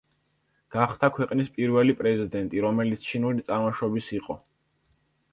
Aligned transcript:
გახდა 0.75 1.09
ქვეყნის 1.17 1.51
პირველი 1.57 1.93
პრეზიდენტი, 1.99 2.63
რომელიც 2.65 3.03
ჩინური 3.09 3.43
წარმოშობის 3.51 4.09
იყო. 4.21 4.39